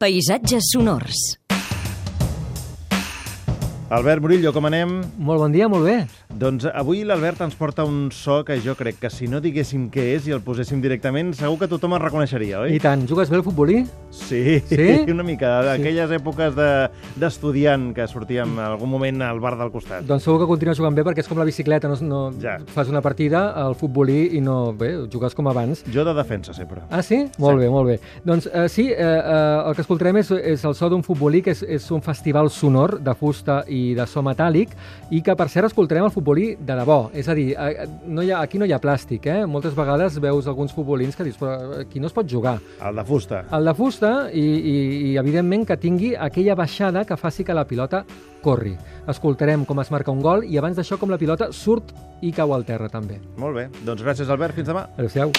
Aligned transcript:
Paisatges 0.00 0.70
sonors. 0.72 1.39
Albert 3.90 4.22
Murillo, 4.22 4.52
com 4.54 4.68
anem? 4.68 5.00
Molt 5.18 5.40
bon 5.42 5.50
dia, 5.50 5.66
molt 5.66 5.82
bé. 5.82 5.96
Doncs 6.38 6.62
avui 6.78 7.00
l'Albert 7.02 7.40
ens 7.42 7.56
porta 7.58 7.82
un 7.82 8.12
so 8.14 8.36
que 8.46 8.54
jo 8.62 8.76
crec 8.78 9.00
que 9.02 9.08
si 9.10 9.26
no 9.26 9.40
diguéssim 9.42 9.88
què 9.90 10.04
és 10.14 10.28
i 10.28 10.34
el 10.36 10.38
poséssim 10.46 10.78
directament, 10.78 11.32
segur 11.34 11.56
que 11.58 11.66
tothom 11.66 11.96
el 11.96 12.00
reconeixeria, 12.04 12.60
oi? 12.62 12.76
I 12.76 12.78
tant, 12.78 13.02
jugues 13.10 13.26
bé 13.32 13.40
al 13.40 13.42
futbolí? 13.42 13.80
Sí, 14.14 14.60
Sí? 14.70 14.86
una 15.10 15.24
mica, 15.26 15.56
d'aquelles 15.66 16.06
sí. 16.12 16.18
èpoques 16.20 16.54
de- 16.54 16.86
d'estudiant 17.18 17.88
que 17.96 18.06
sortíem 18.06 18.52
en 18.60 18.68
algun 18.68 18.92
moment 18.92 19.24
al 19.26 19.40
bar 19.42 19.56
del 19.58 19.72
costat. 19.74 20.06
Doncs 20.06 20.22
segur 20.22 20.38
que 20.44 20.48
continues 20.52 20.78
jugant 20.78 20.94
bé 20.94 21.02
perquè 21.10 21.24
és 21.26 21.32
com 21.32 21.42
la 21.42 21.48
bicicleta, 21.50 21.90
no, 21.90 21.98
no 22.06 22.22
Ja. 22.38 22.60
fas 22.70 22.88
una 22.94 23.02
partida 23.02 23.48
al 23.58 23.74
futbolí 23.74 24.36
i 24.38 24.40
no, 24.40 24.72
bé, 24.72 24.92
jugues 25.10 25.34
com 25.34 25.50
abans. 25.50 25.82
Jo 25.90 26.06
de 26.06 26.14
defensa, 26.14 26.54
sempre. 26.54 26.82
Ah, 26.90 27.02
sí? 27.02 27.24
Molt 27.42 27.58
Sí. 27.58 27.64
bé, 27.66 27.68
molt 27.74 27.90
bé. 27.90 27.98
Doncs 28.22 28.46
eh, 28.54 28.68
sí, 28.68 28.86
eh, 28.86 28.94
eh, 29.02 29.66
el 29.66 29.74
que 29.74 29.82
escoltarem 29.82 30.22
és, 30.22 30.30
és 30.30 30.64
el 30.64 30.78
so 30.78 30.88
d'un 30.88 31.02
futbolí, 31.02 31.42
que 31.42 31.50
és, 31.58 31.64
és 31.66 31.90
un 31.90 32.00
festival 32.06 32.50
sonor 32.54 33.00
de 33.02 33.18
fusta 33.18 33.64
i 33.66 33.79
de 33.96 34.06
so 34.08 34.22
metàl·lic, 34.24 34.72
i 35.10 35.22
que, 35.24 35.34
per 35.38 35.48
cert, 35.52 35.70
escoltarem 35.70 36.06
el 36.06 36.14
futbolí 36.14 36.52
de 36.56 36.76
debò. 36.78 36.98
És 37.16 37.28
a 37.28 37.36
dir, 37.38 37.48
no 38.06 38.24
hi 38.24 38.32
ha, 38.32 38.40
aquí 38.44 38.60
no 38.60 38.68
hi 38.68 38.74
ha 38.76 38.80
plàstic, 38.82 39.26
eh? 39.30 39.46
Moltes 39.50 39.76
vegades 39.78 40.18
veus 40.22 40.48
alguns 40.50 40.74
futbolins 40.76 41.16
que 41.16 41.26
dius, 41.26 41.38
però 41.40 41.80
aquí 41.82 42.02
no 42.02 42.10
es 42.10 42.16
pot 42.16 42.28
jugar. 42.30 42.58
El 42.86 43.00
de 43.00 43.06
fusta. 43.08 43.44
El 43.56 43.70
de 43.70 43.76
fusta 43.78 44.12
i, 44.32 44.44
i, 44.44 44.76
i, 45.10 45.16
evidentment, 45.20 45.66
que 45.68 45.78
tingui 45.80 46.14
aquella 46.16 46.58
baixada 46.58 47.04
que 47.08 47.18
faci 47.20 47.46
que 47.46 47.56
la 47.56 47.66
pilota 47.68 48.04
corri. 48.44 48.76
Escoltarem 49.10 49.66
com 49.68 49.82
es 49.82 49.90
marca 49.92 50.14
un 50.14 50.22
gol 50.24 50.46
i 50.46 50.60
abans 50.60 50.78
d'això 50.78 51.00
com 51.00 51.12
la 51.12 51.20
pilota 51.20 51.50
surt 51.56 51.94
i 52.24 52.32
cau 52.36 52.54
al 52.56 52.66
terra, 52.68 52.88
també. 52.92 53.20
Molt 53.40 53.56
bé. 53.56 53.68
Doncs 53.84 54.04
gràcies, 54.06 54.30
Albert. 54.30 54.56
Fins 54.58 54.72
demà. 54.72 54.88
Adéu-siau. 54.96 55.34